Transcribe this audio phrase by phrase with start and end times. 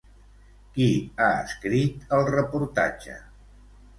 [0.77, 0.85] Qui
[1.25, 3.21] ha escrit el reportatge?